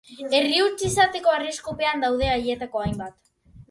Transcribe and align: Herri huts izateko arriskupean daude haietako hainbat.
Herri 0.37 0.55
huts 0.63 0.85
izateko 0.87 1.35
arriskupean 1.35 2.05
daude 2.09 2.35
haietako 2.35 2.87
hainbat. 2.87 3.19